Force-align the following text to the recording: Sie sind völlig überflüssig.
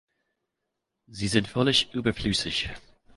Sie 1.05 1.27
sind 1.27 1.47
völlig 1.47 1.93
überflüssig. 1.93 2.71